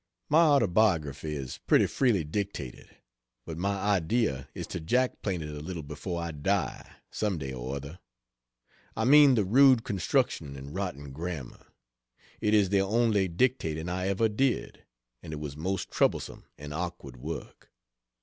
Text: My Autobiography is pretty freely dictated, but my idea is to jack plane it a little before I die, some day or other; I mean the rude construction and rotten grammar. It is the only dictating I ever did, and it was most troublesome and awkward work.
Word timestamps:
My 0.29 0.39
Autobiography 0.45 1.35
is 1.35 1.59
pretty 1.67 1.85
freely 1.85 2.23
dictated, 2.23 2.89
but 3.45 3.55
my 3.59 3.77
idea 3.77 4.49
is 4.55 4.65
to 4.65 4.79
jack 4.79 5.21
plane 5.21 5.43
it 5.43 5.49
a 5.49 5.59
little 5.59 5.83
before 5.83 6.19
I 6.23 6.31
die, 6.31 6.91
some 7.11 7.37
day 7.37 7.53
or 7.53 7.75
other; 7.75 7.99
I 8.97 9.05
mean 9.05 9.35
the 9.35 9.43
rude 9.45 9.83
construction 9.83 10.55
and 10.55 10.73
rotten 10.73 11.11
grammar. 11.11 11.67
It 12.39 12.55
is 12.55 12.69
the 12.69 12.81
only 12.81 13.27
dictating 13.27 13.89
I 13.89 14.07
ever 14.07 14.27
did, 14.27 14.83
and 15.21 15.33
it 15.33 15.39
was 15.39 15.55
most 15.55 15.91
troublesome 15.91 16.45
and 16.57 16.73
awkward 16.73 17.17
work. 17.17 17.71